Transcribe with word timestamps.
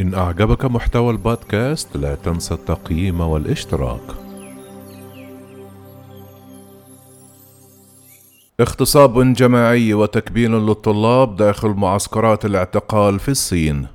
إن 0.00 0.14
أعجبك 0.14 0.64
محتوى 0.64 1.10
البودكاست 1.10 1.96
لا 1.96 2.14
تنسى 2.14 2.54
التقييم 2.54 3.20
والاشتراك. 3.20 4.00
اغتصاب 8.60 9.32
جماعي 9.32 9.94
وتكبين 9.94 10.66
للطلاب 10.66 11.36
داخل 11.36 11.68
معسكرات 11.68 12.44
الاعتقال 12.44 13.18
في 13.18 13.28
الصين 13.28 13.86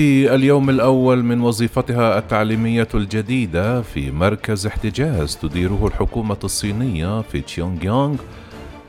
في 0.00 0.34
اليوم 0.34 0.70
الأول 0.70 1.22
من 1.24 1.40
وظيفتها 1.40 2.18
التعليمية 2.18 2.88
الجديدة 2.94 3.82
في 3.82 4.10
مركز 4.10 4.66
احتجاز 4.66 5.36
تديره 5.36 5.86
الحكومة 5.86 6.36
الصينية 6.44 7.20
في 7.20 7.40
تشيونغ 7.40 7.84
يونغ 7.84 8.16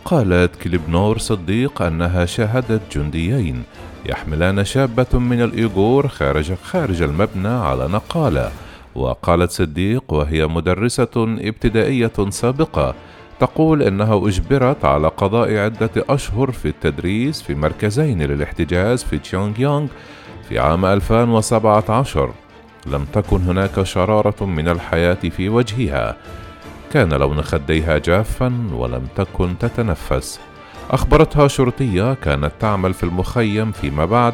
قالت 0.06 0.56
كليبنور 0.56 1.18
صديق 1.18 1.82
أنها 1.82 2.26
شاهدت 2.26 2.98
جنديين 2.98 3.64
يحملان 4.06 4.66
شابة 4.66 5.20
من 5.20 5.42
الإيغور 5.42 6.08
خارج 6.08 6.54
خارج 6.54 7.02
المبنى 7.02 7.48
على 7.48 7.88
نقالة. 7.88 8.52
وقالت 8.96 9.52
صديق 9.52 10.14
وهي 10.14 10.48
مدرسة 10.48 11.10
ابتدائية 11.18 12.30
سابقة. 12.30 12.96
تقول 13.40 13.84
إنها 13.84 14.28
أجبرت 14.28 14.86
على 14.86 15.08
قضاء 15.08 15.58
عدة 15.58 15.92
أشهر 16.10 16.52
في 16.52 16.68
التدريس 16.68 17.42
في 17.42 17.56
مركزين 17.56 18.22
للاحتجاز 18.22 19.04
في 19.04 19.18
تشيونغ 19.18 19.60
يونغ 19.60 19.88
في 20.52 20.60
عام 20.60 20.86
2017 20.86 22.32
لم 22.88 23.06
تكن 23.06 23.42
هناك 23.42 23.84
شرارة 23.84 24.46
من 24.46 24.68
الحياة 24.68 25.14
في 25.14 25.50
وجهها. 25.50 26.18
كان 26.94 27.14
لون 27.14 27.42
خديها 27.42 27.98
جافا 27.98 28.68
ولم 28.74 29.08
تكن 29.16 29.58
تتنفس. 29.58 30.40
أخبرتها 30.90 31.48
شرطية 31.48 32.14
كانت 32.14 32.52
تعمل 32.60 32.94
في 32.94 33.04
المخيم 33.04 33.72
فيما 33.72 34.06
بعد 34.06 34.34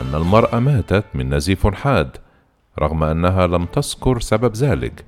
أن 0.00 0.14
المرأة 0.14 0.58
ماتت 0.58 1.04
من 1.14 1.34
نزيف 1.34 1.66
حاد 1.66 2.16
رغم 2.78 3.04
أنها 3.04 3.46
لم 3.46 3.64
تذكر 3.64 4.20
سبب 4.20 4.54
ذلك. 4.54 5.04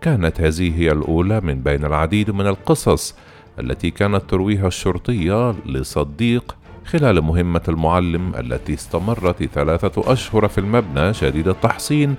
كانت 0.00 0.40
هذه 0.40 0.78
هي 0.78 0.92
الأولى 0.92 1.40
من 1.40 1.62
بين 1.62 1.84
العديد 1.84 2.30
من 2.30 2.46
القصص 2.46 3.14
التي 3.58 3.90
كانت 3.90 4.30
ترويها 4.30 4.66
الشرطية 4.66 5.54
لصديق 5.66 6.56
خلال 6.86 7.20
مهمة 7.22 7.62
المعلم 7.68 8.34
التي 8.34 8.74
استمرت 8.74 9.42
ثلاثة 9.44 10.12
أشهر 10.12 10.48
في 10.48 10.58
المبنى 10.58 11.14
شديد 11.14 11.48
التحصين 11.48 12.14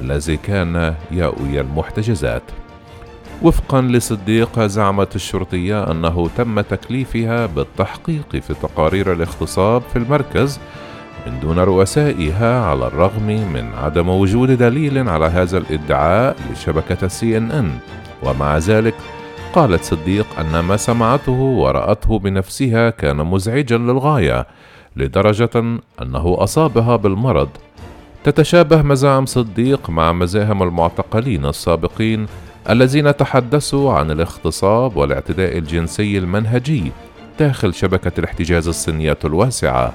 الذي 0.00 0.36
كان 0.36 0.94
يأوي 1.10 1.60
المحتجزات. 1.60 2.42
وفقا 3.42 3.80
لصديق 3.82 4.60
زعمت 4.60 5.16
الشرطية 5.16 5.90
أنه 5.90 6.28
تم 6.36 6.60
تكليفها 6.60 7.46
بالتحقيق 7.46 8.36
في 8.36 8.54
تقارير 8.54 9.12
الاغتصاب 9.12 9.82
في 9.92 9.96
المركز 9.96 10.60
من 11.26 11.40
دون 11.40 11.58
رؤسائها 11.58 12.64
على 12.64 12.86
الرغم 12.86 13.26
من 13.26 13.74
عدم 13.82 14.08
وجود 14.08 14.50
دليل 14.50 15.08
على 15.08 15.26
هذا 15.26 15.58
الإدعاء 15.58 16.36
لشبكة 16.52 17.08
سي 17.08 17.36
إن 17.36 17.50
إن 17.50 17.70
ومع 18.22 18.58
ذلك 18.58 18.94
قالت 19.54 19.84
صديق 19.84 20.26
أن 20.38 20.60
ما 20.60 20.76
سمعته 20.76 21.32
ورأته 21.32 22.18
بنفسها 22.18 22.90
كان 22.90 23.16
مزعجا 23.16 23.78
للغاية 23.78 24.46
لدرجة 24.96 25.50
أنه 26.02 26.36
أصابها 26.38 26.96
بالمرض 26.96 27.48
تتشابه 28.24 28.82
مزاعم 28.82 29.26
صديق 29.26 29.90
مع 29.90 30.12
مزاهم 30.12 30.62
المعتقلين 30.62 31.46
السابقين 31.46 32.26
الذين 32.70 33.16
تحدثوا 33.16 33.92
عن 33.92 34.10
الاغتصاب 34.10 34.96
والاعتداء 34.96 35.58
الجنسي 35.58 36.18
المنهجي 36.18 36.92
داخل 37.38 37.74
شبكة 37.74 38.12
الاحتجاز 38.18 38.68
الصينية 38.68 39.18
الواسعة. 39.24 39.92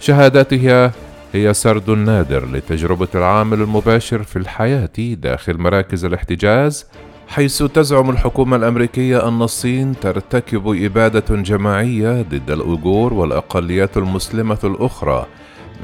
شهاداتها 0.00 0.92
هي 1.32 1.54
سرد 1.54 1.90
نادر 1.90 2.46
لتجربة 2.46 3.08
العامل 3.14 3.60
المباشر 3.60 4.22
في 4.22 4.36
الحياة 4.36 4.90
داخل 4.98 5.58
مراكز 5.58 6.04
الاحتجاز 6.04 6.86
حيث 7.32 7.62
تزعم 7.62 8.10
الحكومة 8.10 8.56
الأمريكية 8.56 9.28
أن 9.28 9.42
الصين 9.42 9.94
ترتكب 10.00 10.68
إبادة 10.84 11.36
جماعية 11.36 12.22
ضد 12.22 12.50
الأويغور 12.50 13.14
والأقليات 13.14 13.96
المسلمة 13.96 14.58
الأخرى 14.64 15.26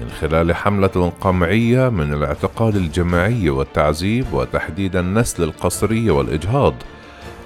من 0.00 0.10
خلال 0.10 0.54
حملة 0.54 1.12
قمعية 1.20 1.88
من 1.88 2.12
الاعتقال 2.12 2.76
الجماعي 2.76 3.50
والتعذيب 3.50 4.26
وتحديد 4.32 4.96
النسل 4.96 5.42
القسري 5.42 6.10
والإجهاض. 6.10 6.74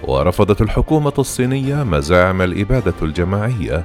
ورفضت 0.02 0.62
الحكومة 0.62 1.12
الصينية 1.18 1.84
مزاعم 1.84 2.42
الإبادة 2.42 2.94
الجماعية. 3.02 3.84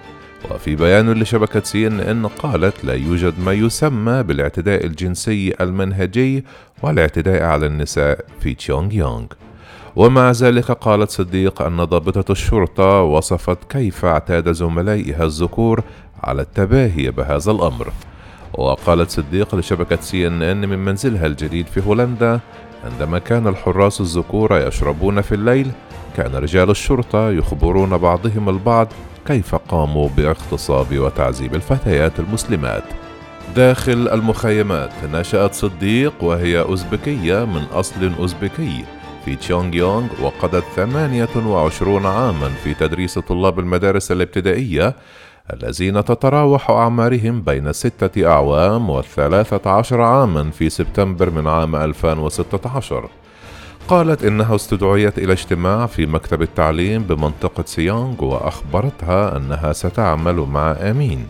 وفي 0.52 0.76
بيان 0.76 1.12
لشبكة 1.12 1.64
سي 1.64 1.88
إن 1.88 2.00
إن 2.00 2.28
قالت 2.28 2.86
لا 2.86 2.94
يوجد 2.94 3.34
ما 3.40 3.54
يسمى 3.54 4.24
بالاعتداء 4.24 4.86
الجنسي 4.86 5.54
المنهجي 5.62 6.46
والاعتداء 6.84 7.44
على 7.44 7.66
النساء 7.66 8.26
في 8.40 8.54
تشونغ 8.54 8.94
يونغ 8.94 9.26
ومع 9.97 10.31
ذلك 10.31 10.72
قالت 10.72 11.09
صديق 11.09 11.62
أن 11.62 11.84
ضابطة 11.84 12.31
الشرطة 12.31 13.02
وصفت 13.02 13.58
كيف 13.69 14.06
اعتاد 14.06 14.52
زملائها 14.52 15.24
الذكور 15.25 15.84
على 16.24 16.41
التباهي 16.41 17.12
بهذا 17.12 17.52
الأمر. 17.52 17.91
وقالت 18.53 19.09
صديق 19.09 19.56
لشبكة 19.56 20.02
سي 20.02 20.28
إن 20.28 20.41
إن 20.41 20.69
من 20.69 20.80
منزلها 20.80 21.25
الجديد 21.25 21.68
في 21.68 21.81
هولندا 21.88 22.40
عندما 22.84 23.19
كان 23.19 23.47
الحراس 23.47 24.02
الذكور 24.02 24.57
يشربون 24.57 25.22
في 25.22 25.36
الليل 25.36 25.72
كان 26.18 26.36
رجال 26.36 26.69
الشرطة 26.69 27.30
يخبرون 27.30 27.97
بعضهم 27.97 28.50
البعض 28.50 28.88
كيف 29.28 29.56
قاموا 29.56 30.09
باغتصاب 30.18 31.00
وتعذيب 31.00 31.56
الفتيات 31.56 32.19
المسلمات. 32.19 32.84
داخل 33.56 34.09
المخيمات 34.13 34.91
نشأت 35.13 35.53
صديق 35.53 36.13
وهي 36.24 36.59
أوزبكية 36.59 37.46
من 37.46 37.63
أصل 37.74 38.12
أوزبكي. 38.19 38.97
في 39.28 39.36
تشونغ 39.36 39.76
يونغ 39.76 40.08
وقضت 40.22 40.64
28 40.76 42.06
عاما 42.06 42.50
في 42.50 42.74
تدريس 42.74 43.20
طلاب 43.20 43.60
المدارس 43.60 44.12
الابتدائية 44.12 44.96
الذين 45.54 46.06
تتراوح 46.06 46.70
أعمارهم 46.70 47.42
بين 47.42 47.74
ستة 47.74 48.28
أعوام 48.28 48.90
والثلاثة 48.90 49.70
عشر 49.72 50.02
عاما 50.02 50.52
في 50.52 50.70
سبتمبر 50.70 51.30
من 51.30 51.48
عام 51.48 51.76
2016 51.76 53.10
قالت 53.88 54.26
إنها 54.26 54.56
استدعيت 54.56 55.18
إلى 55.18 55.34
اجتماع 55.34 55.86
في 55.86 56.06
مكتب 56.06 56.42
التعليم 56.42 57.04
بمنطقة 57.04 57.64
سيونغ 57.66 58.24
وأخبرتها 58.24 59.38
أنها 59.38 59.74
ستعمل 59.74 60.36
مع 60.36 60.72
أمين. 60.72 61.28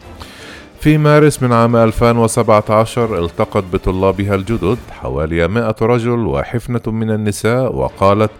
في 0.79 0.97
مارس 0.97 1.43
من 1.43 1.53
عام 1.53 1.75
2017 1.75 3.25
التقت 3.25 3.63
بطلابها 3.73 4.35
الجدد 4.35 4.77
حوالي 4.91 5.47
100 5.47 5.75
رجل 5.81 6.19
وحفنة 6.19 6.81
من 6.87 7.11
النساء 7.11 7.75
وقالت 7.75 8.31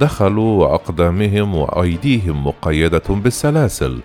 دخلوا 0.00 0.64
وأقدامهم 0.64 1.54
وأيديهم 1.54 2.46
مقيدة 2.46 3.02
بالسلاسل. 3.08 3.98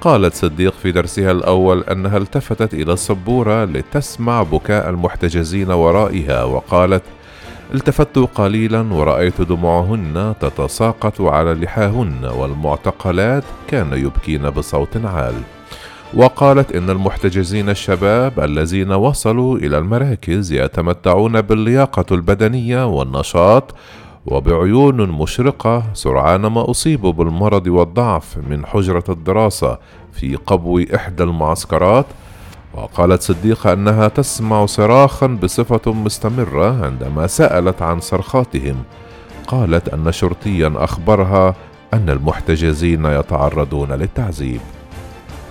قالت 0.00 0.34
صديق 0.34 0.74
في 0.82 0.92
درسها 0.92 1.30
الأول 1.30 1.82
أنها 1.82 2.16
التفتت 2.16 2.74
إلى 2.74 2.92
السبورة 2.92 3.64
لتسمع 3.64 4.42
بكاء 4.42 4.88
المحتجزين 4.90 5.70
ورائها 5.70 6.44
وقالت 6.44 7.02
التفت 7.74 8.18
قليلا 8.18 8.92
ورأيت 8.92 9.40
دموعهن 9.40 10.34
تتساقط 10.40 11.20
على 11.20 11.54
لحاهن 11.54 12.24
والمعتقلات 12.24 13.44
كان 13.68 13.92
يبكين 13.92 14.50
بصوت 14.50 14.96
عال. 15.04 15.34
وقالت 16.14 16.72
إن 16.72 16.90
المحتجزين 16.90 17.68
الشباب 17.68 18.40
الذين 18.40 18.92
وصلوا 18.92 19.58
إلى 19.58 19.78
المراكز 19.78 20.52
يتمتعون 20.52 21.40
باللياقة 21.40 22.04
البدنية 22.14 22.86
والنشاط 22.86 23.74
وبعيون 24.26 25.08
مشرقة 25.10 25.82
سرعان 25.94 26.40
ما 26.40 26.70
أصيبوا 26.70 27.12
بالمرض 27.12 27.66
والضعف 27.66 28.38
من 28.50 28.66
حجرة 28.66 29.04
الدراسة 29.08 29.78
في 30.12 30.36
قبو 30.36 30.80
إحدى 30.94 31.22
المعسكرات. 31.22 32.06
وقالت 32.74 33.22
صديقة 33.22 33.72
أنها 33.72 34.08
تسمع 34.08 34.66
صراخا 34.66 35.26
بصفة 35.26 35.92
مستمرة 35.92 36.84
عندما 36.86 37.26
سألت 37.26 37.82
عن 37.82 38.00
صرخاتهم. 38.00 38.76
قالت 39.46 39.88
أن 39.88 40.12
شرطيا 40.12 40.72
أخبرها 40.76 41.54
أن 41.94 42.10
المحتجزين 42.10 43.04
يتعرضون 43.04 43.92
للتعذيب. 43.92 44.60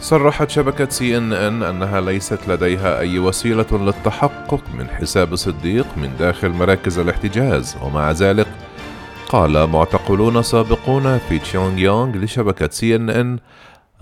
صرحت 0.07 0.49
شبكة 0.49 0.89
سي 0.89 1.17
ان 1.17 1.33
ان 1.33 1.63
أنها 1.63 2.01
ليست 2.01 2.39
لديها 2.47 2.99
أي 2.99 3.19
وسيلة 3.19 3.65
للتحقق 3.71 4.61
من 4.77 4.87
حساب 4.89 5.35
صديق 5.35 5.85
من 5.97 6.09
داخل 6.19 6.49
مراكز 6.49 6.99
الاحتجاز 6.99 7.77
ومع 7.83 8.11
ذلك 8.11 8.47
قال 9.29 9.67
معتقلون 9.69 10.43
سابقون 10.43 11.17
في 11.17 11.39
تشيونغ 11.39 11.79
يونغ 11.79 12.17
لشبكة 12.17 12.69
سي 12.71 12.95
ان 12.95 13.09
ان 13.09 13.39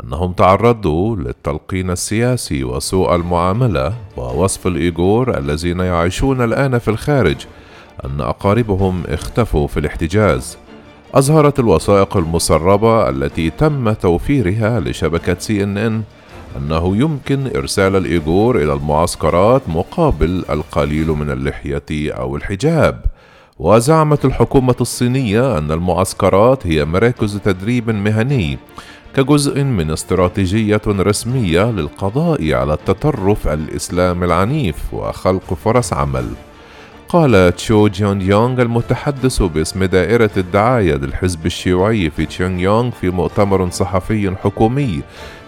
أنهم 0.03 0.33
تعرضوا 0.33 1.15
للتلقين 1.15 1.91
السياسي 1.91 2.63
وسوء 2.63 3.15
المعاملة 3.15 3.93
ووصف 4.17 4.67
الإيغور 4.67 5.37
الذين 5.37 5.79
يعيشون 5.79 6.43
الآن 6.43 6.79
في 6.79 6.87
الخارج 6.87 7.45
أن 8.05 8.21
أقاربهم 8.21 9.03
اختفوا 9.07 9.67
في 9.67 9.79
الاحتجاز. 9.79 10.57
أظهرت 11.15 11.59
الوثائق 11.59 12.17
المسربة 12.17 13.09
التي 13.09 13.49
تم 13.49 13.93
توفيرها 13.93 14.79
لشبكة 14.79 15.35
سي 15.39 15.63
إن 15.63 15.77
إن 15.77 16.03
أنه 16.57 16.97
يمكن 16.97 17.49
إرسال 17.55 17.95
الإيغور 17.95 18.57
إلى 18.57 18.73
المعسكرات 18.73 19.61
مقابل 19.67 20.45
القليل 20.49 21.07
من 21.07 21.29
اللحية 21.29 21.83
أو 21.91 22.35
الحجاب 22.35 23.01
وزعمت 23.59 24.25
الحكومة 24.25 24.75
الصينية 24.81 25.57
أن 25.57 25.71
المعسكرات 25.71 26.67
هي 26.67 26.85
مراكز 26.85 27.37
تدريب 27.37 27.89
مهني 27.89 28.57
كجزء 29.15 29.63
من 29.63 29.91
استراتيجية 29.91 30.81
رسمية 30.87 31.71
للقضاء 31.71 32.53
على 32.53 32.73
التطرف 32.73 33.47
الإسلامي 33.47 34.25
العنيف 34.25 34.93
وخلق 34.93 35.53
فرص 35.53 35.93
عمل. 35.93 36.25
قال 37.15 37.55
تشو 37.55 37.87
جيون 37.87 38.21
يونغ 38.21 38.61
المتحدث 38.61 39.41
باسم 39.41 39.83
دائرة 39.83 40.29
الدعاية 40.37 40.95
للحزب 40.95 41.45
الشيوعي 41.45 42.09
في 42.09 42.25
تشيونغ 42.25 42.59
يونغ 42.59 42.91
في 42.91 43.09
مؤتمر 43.09 43.69
صحفي 43.69 44.35
حكومي. 44.43 45.01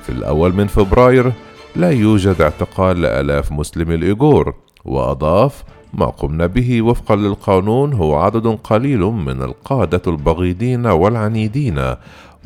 في 0.04 0.10
الأول 0.10 0.54
من 0.54 0.68
فبراير 0.68 1.32
لا 1.76 1.92
يوجد 1.92 2.42
اعتقال 2.42 3.02
لآلاف 3.02 3.52
مسلمي 3.52 3.96
الإيغور 3.96 4.54
وأضاف 4.86 5.64
ما 5.94 6.06
قمنا 6.06 6.46
به 6.46 6.82
وفقا 6.82 7.16
للقانون 7.16 7.94
هو 7.94 8.16
عدد 8.16 8.48
قليل 8.64 9.00
من 9.00 9.42
القادة 9.42 10.02
البغيضين 10.08 10.86
والعنيدين 10.86 11.94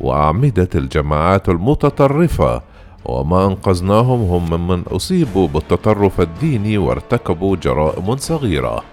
وأعمدة 0.00 0.68
الجماعات 0.74 1.48
المتطرفة 1.48 2.62
وما 3.04 3.46
أنقذناهم 3.46 4.22
هم 4.22 4.50
ممن 4.50 4.82
أصيبوا 4.82 5.48
بالتطرف 5.48 6.20
الديني 6.20 6.78
وارتكبوا 6.78 7.56
جرائم 7.56 8.16
صغيرة. 8.16 8.91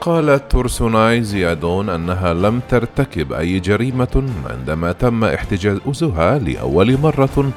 قالت 0.00 0.50
تورسوناي 0.50 1.22
زيادون 1.22 1.88
أنها 1.88 2.34
لم 2.34 2.60
ترتكب 2.68 3.32
أي 3.32 3.60
جريمة 3.60 4.30
عندما 4.50 4.92
تم 4.92 5.24
احتجازها 5.24 6.38
لأول 6.38 6.98
مرة 7.00 7.52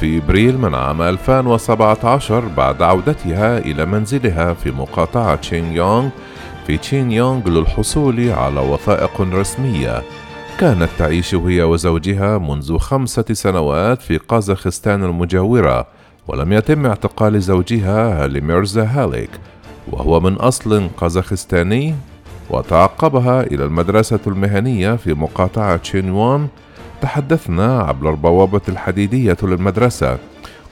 في 0.00 0.18
إبريل 0.18 0.58
من 0.58 0.74
عام 0.74 1.02
2017 1.02 2.44
بعد 2.56 2.82
عودتها 2.82 3.58
إلى 3.58 3.86
منزلها 3.86 4.54
في 4.54 4.70
مقاطعة 4.70 5.34
تشين 5.34 5.72
يونغ 5.72 6.08
في 6.66 6.76
تشين 6.76 7.12
يونغ 7.12 7.48
للحصول 7.48 8.30
على 8.30 8.60
وثائق 8.60 9.20
رسمية. 9.20 10.02
كانت 10.58 10.88
تعيش 10.98 11.34
هي 11.34 11.62
وزوجها 11.62 12.38
منذ 12.38 12.78
خمسة 12.78 13.24
سنوات 13.32 14.02
في 14.02 14.16
قازاخستان 14.16 15.04
المجاورة 15.04 15.86
ولم 16.28 16.52
يتم 16.52 16.86
اعتقال 16.86 17.40
زوجها 17.42 18.26
لميرزا 18.26 18.84
هاليك. 18.84 19.30
وهو 19.90 20.20
من 20.20 20.34
أصل 20.34 20.88
قازاخستاني 20.96 21.94
وتعقبها 22.50 23.42
إلى 23.42 23.64
المدرسة 23.64 24.20
المهنية 24.26 24.96
في 24.96 25.14
مقاطعة 25.14 25.82
شينوان 25.82 26.48
تحدثنا 27.02 27.82
عبر 27.82 28.10
البوابة 28.10 28.60
الحديدية 28.68 29.36
للمدرسة. 29.42 30.18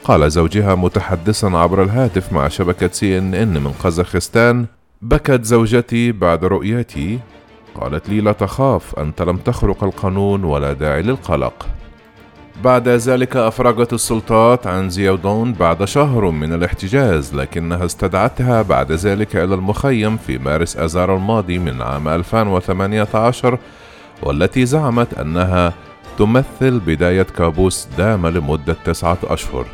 قال 0.04 0.30
زوجها 0.30 0.74
متحدثا 0.74 1.46
عبر 1.46 1.82
الهاتف 1.82 2.32
مع 2.32 2.48
شبكة 2.48 2.90
سي 2.92 3.18
إن 3.18 3.34
إن 3.34 3.54
من 3.62 3.72
قزاخستان 3.84 4.66
بكت 5.02 5.44
زوجتي 5.44 6.12
بعد 6.12 6.44
رؤيتي. 6.44 7.18
قالت 7.74 8.08
لي 8.08 8.20
لا 8.20 8.32
تخاف 8.32 8.98
أنت 8.98 9.22
لم 9.22 9.36
تخرق 9.36 9.84
القانون 9.84 10.44
ولا 10.44 10.72
داعي 10.72 11.02
للقلق. 11.02 11.66
بعد 12.64 12.88
ذلك 12.88 13.36
أفرجت 13.36 13.92
السلطات 13.92 14.66
عن 14.66 14.90
زيودون 14.90 15.52
بعد 15.52 15.84
شهر 15.84 16.30
من 16.30 16.52
الاحتجاز 16.52 17.34
لكنها 17.34 17.84
استدعتها 17.84 18.62
بعد 18.62 18.92
ذلك 18.92 19.36
إلى 19.36 19.54
المخيم 19.54 20.16
في 20.16 20.38
مارس 20.38 20.76
آذار 20.76 21.16
الماضي 21.16 21.58
من 21.58 21.82
عام 21.82 22.08
2018 22.08 23.58
والتي 24.22 24.66
زعمت 24.66 25.14
أنها 25.14 25.72
تمثل 26.18 26.80
بداية 26.80 27.22
كابوس 27.22 27.88
دام 27.98 28.26
لمدة 28.26 28.76
تسعة 28.84 29.18
أشهر. 29.24 29.66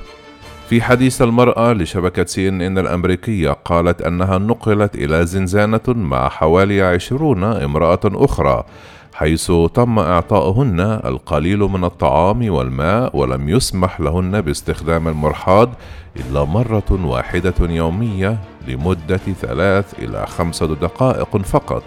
في 0.69 0.83
حديث 0.83 1.23
المرأة 1.23 1.73
لشبكة 1.73 2.25
سي 2.25 2.49
إن 2.49 2.63
إن 2.63 2.79
الأمريكية 2.79 3.51
قالت 3.51 4.03
أنها 4.03 4.39
نقلت 4.39 4.95
إلى 4.95 5.27
زنزانة 5.27 5.81
مع 5.89 6.29
حوالي 6.29 6.83
عشرون 6.83 7.45
امرأة 7.45 8.01
أخرى 8.05 8.65
حيث 9.17 9.53
تم 9.75 9.99
إعطائهن 9.99 10.81
القليل 10.81 11.59
من 11.59 11.85
الطعام 11.85 12.51
والماء 12.51 13.17
ولم 13.17 13.49
يسمح 13.49 14.01
لهن 14.01 14.41
باستخدام 14.41 15.09
المرحاض 15.09 15.71
إلا 16.17 16.45
مرة 16.45 16.91
واحدة 16.91 17.55
يومية 17.61 18.39
لمدة 18.69 19.21
ثلاث 19.41 19.95
إلى 19.99 20.27
خمسة 20.27 20.67
دقائق 20.67 21.37
فقط. 21.37 21.83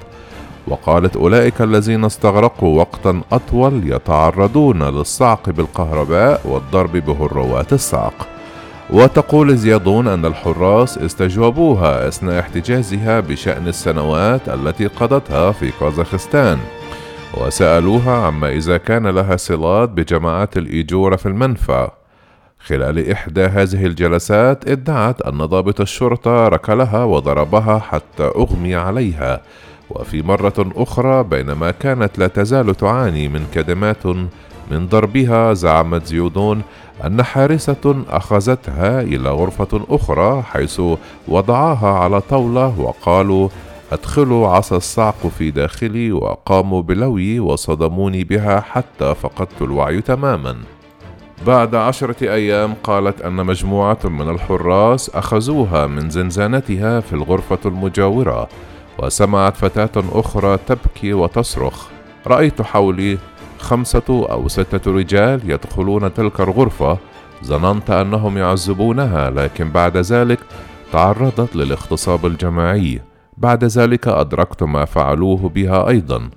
وقالت 0.68 1.16
أولئك 1.16 1.62
الذين 1.62 2.06
استغرقوا 2.06 2.80
وقتا 2.80 3.22
أطول 3.31 3.92
يتعرضون 3.92 4.84
للصعق 4.84 5.50
بالكهرباء 5.50 6.42
والضرب 6.46 6.92
بهروات 6.92 7.74
الصعق 7.74 8.28
وتقول 8.90 9.58
زيادون 9.58 10.08
أن 10.08 10.26
الحراس 10.26 10.98
استجوبوها 10.98 12.08
أثناء 12.08 12.40
احتجازها 12.40 13.20
بشأن 13.20 13.68
السنوات 13.68 14.50
التي 14.50 14.88
قضتها 14.88 15.52
في 15.52 15.72
كازاخستان 15.80 16.60
وسألوها 17.34 18.26
عما 18.26 18.50
إذا 18.50 18.78
كان 18.78 19.08
لها 19.08 19.36
صلات 19.36 19.90
بجماعات 19.90 20.58
الإيجور 20.58 21.18
في 21.18 21.26
المنفى. 21.26 21.90
خلال 22.60 23.12
إحدى 23.12 23.46
هذه 23.46 23.86
الجلسات 23.86 24.68
ادعت 24.68 25.22
أن 25.22 25.38
ضابط 25.38 25.81
الشرطة 25.81 26.48
ركلها 26.48 27.04
وضربها 27.04 27.80
حتى 27.80 28.24
أغمي 28.24 28.76
عليها. 28.76 29.42
وفي 29.90 30.22
مرة 30.22 30.72
أخرى 30.76 31.24
بينما 31.24 31.72
كانت 31.72 32.20
لا 32.20 32.28
تزال 32.28 32.76
تعاني 32.76 33.28
من 33.28 33.46
كدمات 33.54 34.06
من 34.72 34.88
ضربها 34.88 35.54
زعمت 35.54 36.06
زيودون 36.06 36.62
أن 37.06 37.24
حارسة 37.24 38.04
أخذتها 38.10 39.02
إلى 39.02 39.30
غرفة 39.30 39.81
أخرى 39.90 40.42
حيث 40.42 40.81
وضعاها 41.28 42.00
على 42.00 42.22
طاولة 42.22 42.80
وقالوا 42.80 43.50
أدخلوا 43.91 44.47
عصا 44.47 44.77
الصعق 44.77 45.27
في 45.27 45.51
داخلي 45.51 46.12
وقاموا 46.12 46.81
بلوي 46.81 47.39
وصدموني 47.39 48.24
بها 48.24 48.59
حتى 48.59 49.15
فقدت 49.15 49.62
الوعي 49.62 50.02
تماما. 50.02 50.56
بعد 51.47 51.75
عشرة 51.75 52.33
أيام 52.33 52.73
قالت 52.83 53.21
أن 53.21 53.33
مجموعة 53.33 53.99
من 54.04 54.30
الحراس 54.30 55.09
أخذوها 55.09 55.87
من 55.87 56.09
زنزانتها 56.09 56.99
في 56.99 57.14
الغرفة 57.14 57.59
المجاورة 57.66 58.49
وسمعت 58.99 59.57
فتاة 59.57 60.04
أخرى 60.11 60.57
تبكي 60.68 61.14
وتصرخ. 61.14 61.87
رأيت 62.28 62.61
حولي 62.61 63.18
خمسة 63.59 64.04
أو 64.09 64.47
ستة 64.47 64.92
رجال 64.92 65.52
يدخلون 65.52 66.14
تلك 66.14 66.42
الغرفة. 66.42 66.97
ظننت 67.45 67.90
أنهم 67.90 68.37
يعذبونها 68.37 69.30
لكن 69.30 69.71
بعد 69.71 69.97
ذلك 69.97 70.40
تعرضت 70.92 71.56
للاغتصاب 71.56 72.25
الجماعي. 72.25 73.08
بعد 73.40 73.64
ذلك 73.66 74.08
أدركت 74.08 74.64
ما 74.64 74.86
فعلوه 74.86 75.50
بها 75.50 75.88
أيضا. 75.90 76.30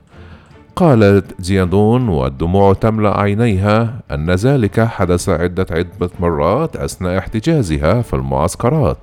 قالت 0.76 1.42
زيادون 1.42 2.08
والدموع 2.08 2.72
تملأ 2.72 3.20
عينيها 3.20 4.00
أن 4.10 4.30
ذلك 4.30 4.80
حدث 4.80 5.28
عدة 5.28 5.66
عدة 5.70 6.10
مرات 6.20 6.76
أثناء 6.76 7.18
احتجازها 7.18 8.02
في 8.02 8.14
المعسكرات. 8.14 8.96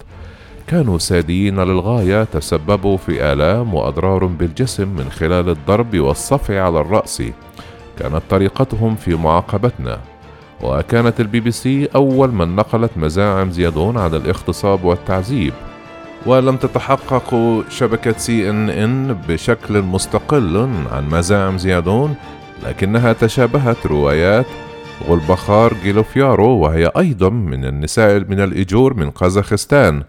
كانوا 0.67 0.97
سادين 0.97 1.59
للغاية 1.59 2.23
تسببوا 2.23 2.97
في 2.97 3.33
آلام 3.33 3.73
وأضرار 3.73 4.25
بالجسم 4.25 4.87
من 4.87 5.09
خلال 5.09 5.49
الضرب 5.49 5.99
والصفع 5.99 6.61
على 6.61 6.79
الرأس. 6.79 7.23
كانت 7.99 8.21
طريقتهم 8.29 8.95
في 8.95 9.15
معاقبتنا. 9.15 9.99
وكانت 10.63 11.19
البي 11.19 11.39
بي 11.39 11.51
سي 11.51 11.85
أول 11.95 12.31
من 12.31 12.55
نقلت 12.55 12.91
مزاعم 12.97 13.51
زيادون 13.51 13.97
عن 13.97 14.15
الاغتصاب 14.15 14.83
والتعذيب. 14.83 15.53
ولم 16.25 16.57
تتحقق 16.57 17.63
شبكة 17.69 18.17
سي 18.17 18.49
ان 18.49 18.69
ان 18.69 19.13
بشكل 19.27 19.81
مستقل 19.81 20.57
عن 20.91 21.09
مزاعم 21.09 21.57
زيادون 21.57 22.15
لكنها 22.67 23.13
تشابهت 23.13 23.85
روايات 23.85 24.45
غلبخار 25.09 25.73
جيلوفيارو 25.83 26.49
وهي 26.49 26.91
أيضا 26.97 27.29
من 27.29 27.65
النساء 27.65 28.19
من 28.19 28.39
الإيغور 28.39 28.93
من 28.93 29.09
قزاخستان. 29.09 30.03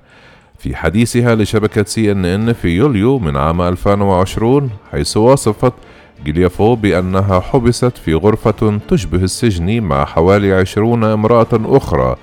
في 0.59 0.77
حديثها 0.77 1.35
لشبكة 1.35 1.85
سي 1.85 2.13
ان 2.13 2.25
ان 2.25 2.53
في 2.53 2.69
يوليو 2.69 3.19
من 3.19 3.37
عام 3.37 3.63
2020 3.63 4.71
حيث 4.93 5.17
وصفت 5.17 5.73
جليافو 6.27 6.75
بأنها 6.75 7.41
حبست 7.41 7.99
في 7.99 8.15
غرفة 8.15 8.79
تشبه 8.89 9.19
السجن 9.19 9.81
مع 9.83 10.05
حوالي 10.05 10.53
عشرون 10.53 11.05
امرأة 11.05 11.49
أخرى. 11.53 12.17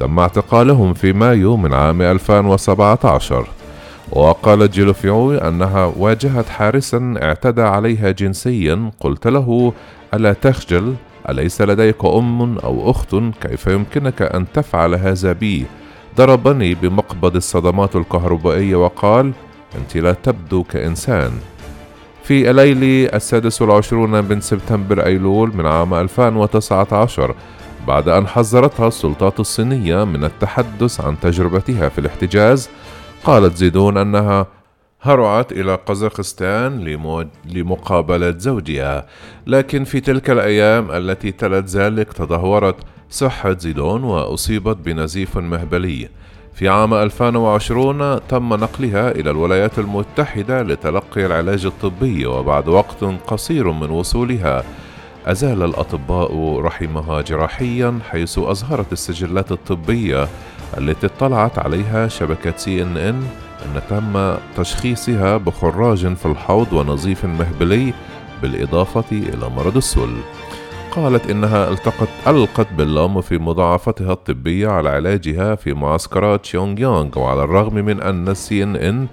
تم 0.00 0.18
اعتقالهم 0.18 0.94
في 0.94 1.12
مايو 1.12 1.56
من 1.56 1.74
عام 1.74 2.02
2017 2.02 3.46
وقالت 4.12 4.72
جيلوفيو 4.72 5.34
أنها 5.34 5.92
واجهت 5.96 6.48
حارسا 6.48 7.14
اعتدى 7.22 7.62
عليها 7.62 8.10
جنسيا 8.10 8.90
قلت 9.00 9.26
له 9.26 9.72
ألا 10.14 10.32
تخجل؟ 10.32 10.94
أليس 11.28 11.62
لديك 11.62 12.04
أم 12.04 12.58
أو 12.58 12.90
أخت؟ 12.90 13.16
كيف 13.40 13.66
يمكنك 13.66 14.22
أن 14.22 14.46
تفعل 14.54 14.94
هذا 14.94 15.32
بي؟ 15.32 15.66
ضربني 16.16 16.74
بمقبض 16.74 17.36
الصدمات 17.36 17.96
الكهربائية 17.96 18.76
وقال 18.76 19.32
أنت 19.78 19.96
لا 19.96 20.12
تبدو 20.12 20.62
كإنسان. 20.62 21.30
في 22.22 22.50
الليل 22.50 23.10
السادس 23.14 23.62
والعشرون 23.62 24.24
من 24.24 24.40
سبتمبر 24.40 25.06
أيلول 25.06 25.56
من 25.56 25.66
عام 25.66 25.94
2019 25.94 27.34
بعد 27.86 28.08
أن 28.08 28.26
حذرتها 28.26 28.88
السلطات 28.88 29.40
الصينية 29.40 30.04
من 30.04 30.24
التحدث 30.24 31.00
عن 31.00 31.20
تجربتها 31.20 31.88
في 31.88 31.98
الاحتجاز 31.98 32.70
قالت 33.24 33.56
زيدون 33.56 33.96
أنها 33.96 34.46
هرعت 35.02 35.52
إلى 35.52 35.74
قزاقستان 35.74 36.84
لمقابلة 37.44 38.38
زوجها. 38.38 39.06
لكن 39.46 39.84
في 39.84 40.00
تلك 40.00 40.30
الأيام 40.30 40.90
التي 40.90 41.32
تلت 41.32 41.68
ذلك 41.68 42.12
تدهورت 42.12 42.76
صحة 43.10 43.58
زيدون 43.58 44.04
وأصيبت 44.04 44.76
بنزيف 44.76 45.38
مهبلي. 45.38 46.08
في 46.54 46.68
عام 46.68 46.94
2020 46.94 48.26
تم 48.28 48.54
نقلها 48.54 49.10
إلى 49.10 49.30
الولايات 49.30 49.78
المتحدة 49.78 50.62
لتلقي 50.62 51.26
العلاج 51.26 51.66
الطبي 51.66 52.26
وبعد 52.26 52.68
وقت 52.68 53.04
قصير 53.26 53.70
من 53.72 53.90
وصولها. 53.90 54.64
أزال 55.26 55.62
الأطباء 55.62 56.60
رحمها 56.60 57.20
جراحيا 57.20 57.98
حيث 58.10 58.38
أظهرت 58.38 58.92
السجلات 58.92 59.52
الطبية 59.52 60.28
التي 60.78 61.06
اطلعت 61.06 61.58
عليها 61.58 62.08
شبكة 62.08 62.56
سي 62.56 62.82
إن 62.82 62.96
إن 62.96 63.22
أن 63.64 63.82
تم 63.90 64.34
تشخيصها 64.56 65.36
بخراج 65.36 66.14
في 66.14 66.26
الحوض 66.26 66.72
ونظيف 66.72 67.24
مهبلي 67.24 67.94
بالإضافة 68.42 69.04
إلى 69.12 69.48
مرض 69.48 69.76
السل. 69.76 70.16
قالت 70.90 71.30
إنها 71.30 71.70
التقت 71.70 72.08
ألقت 72.26 72.66
باللوم 72.72 73.20
في 73.20 73.38
مضاعفتها 73.38 74.12
الطبية 74.12 74.68
على 74.68 74.90
علاجها 74.90 75.54
في 75.54 75.74
معسكرات 75.74 76.44
شيونغ 76.44 76.80
يونغ 76.80 77.18
وعلى 77.18 77.44
الرغم 77.44 77.74
من 77.74 78.00
أن 78.02 78.28
السي 78.28 78.62
إن 78.62 78.76
إن 78.76 79.06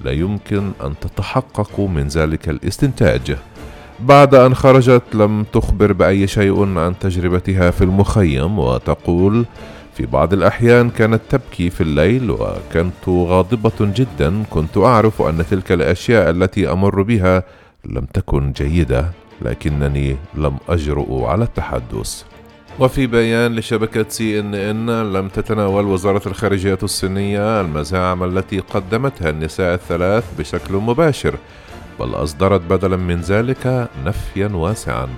لا 0.00 0.12
يمكن 0.12 0.72
أن 0.84 0.94
تتحقق 1.00 1.80
من 1.80 2.08
ذلك 2.08 2.48
الاستنتاج. 2.48 3.36
بعد 4.00 4.34
أن 4.34 4.54
خرجت 4.54 5.02
لم 5.14 5.44
تخبر 5.52 5.92
بأي 5.92 6.26
شيء 6.26 6.78
عن 6.78 6.98
تجربتها 7.00 7.70
في 7.70 7.84
المخيم 7.84 8.58
وتقول 8.58 9.44
في 9.94 10.06
بعض 10.06 10.32
الأحيان 10.32 10.90
كانت 10.90 11.20
تبكي 11.30 11.70
في 11.70 11.80
الليل 11.80 12.30
وكنت 12.30 13.08
غاضبة 13.08 13.72
جدا. 13.80 14.42
كنت 14.50 14.78
أعرف 14.78 15.22
أن 15.22 15.44
تلك 15.50 15.72
الأشياء 15.72 16.30
التي 16.30 16.72
أمر 16.72 17.02
بها 17.02 17.42
لم 17.84 18.04
تكن 18.04 18.52
جيدة 18.52 19.10
لكنني 19.42 20.16
لم 20.34 20.56
أجرؤ 20.68 21.24
على 21.24 21.44
التحدث. 21.44 22.22
وفي 22.80 23.06
بيان 23.06 23.56
لشبكة 23.56 24.04
سي 24.08 24.40
إن 24.40 24.54
إن 24.54 25.12
لم 25.12 25.28
تتناول 25.28 25.86
وزارة 25.86 26.28
الخارجية 26.28 26.78
الصينية 26.82 27.60
المزاعم 27.60 28.24
التي 28.24 28.58
قدمتها 28.58 29.30
النساء 29.30 29.74
الثلاث 29.74 30.24
بشكل 30.38 30.74
مباشر. 30.74 31.34
بل 32.00 32.14
أصدرت 32.14 32.60
بدلا 32.60 32.96
من 32.96 33.20
ذلك 33.20 33.88
نفيا 34.04 34.48
واسعا. 34.48 35.08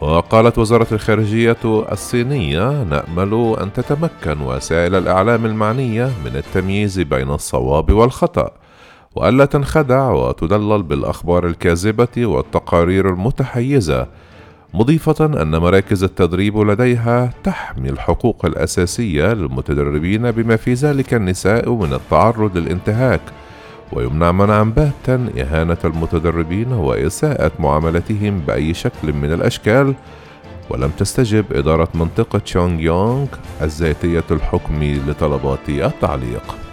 وقالت 0.00 0.58
وزارة 0.58 0.86
الخارجية 0.92 1.56
الصينية 1.64 2.82
نأمل 2.82 3.56
أن 3.60 3.72
تتمكن 3.72 4.40
وسائل 4.40 4.94
الإعلام 4.94 5.46
المعنية 5.46 6.10
من 6.24 6.36
التمييز 6.36 7.00
بين 7.00 7.30
الصواب 7.30 7.92
والخطأ 7.92 8.50
والا 9.16 9.44
تنخدع 9.44 10.10
وتدلل 10.10 10.82
بالأخبار 10.82 11.46
الكاذبة 11.46 12.26
والتقارير 12.26 13.08
المتحيزة 13.08 14.06
مضيفة 14.74 15.42
أن 15.42 15.56
مراكز 15.56 16.04
التدريب 16.04 16.58
لديها 16.58 17.30
تحمي 17.44 17.88
الحقوق 17.88 18.44
الأساسية 18.44 19.32
للمتدربين 19.32 20.30
بما 20.30 20.56
في 20.56 20.74
ذلك 20.74 21.14
النساء 21.14 21.70
من 21.70 21.92
التعرض 21.92 22.56
للانتهاك. 22.58 23.20
ويمنع 23.92 24.32
منعا 24.32 24.62
باتا 24.62 25.28
إهانة 25.38 25.78
المتدربين 25.84 26.72
وإساءة 26.72 27.52
معاملتهم 27.58 28.38
بأي 28.38 28.74
شكل 28.74 29.12
من 29.12 29.32
الأشكال. 29.32 29.94
ولم 30.70 30.90
تستجب 30.98 31.44
إدارة 31.52 31.88
منطقة 31.94 32.40
شونغ 32.44 32.80
يونغ 32.80 33.26
الذاتية 33.62 34.24
الحكم 34.30 34.84
لطلبات 35.08 35.68
التعليق. 35.68 36.67